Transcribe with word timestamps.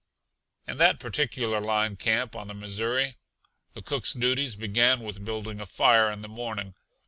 In 0.67 0.77
that 0.79 0.99
particular 0.99 1.61
line 1.61 1.95
camp 1.95 2.35
on 2.35 2.47
the 2.47 2.55
Missouri 2.55 3.17
the 3.73 3.83
cook's 3.83 4.13
duties 4.13 4.55
began 4.55 5.01
with 5.01 5.23
building 5.23 5.61
a 5.61 5.67
fire 5.67 6.11
in 6.11 6.23
the 6.23 6.27
morning. 6.27 6.73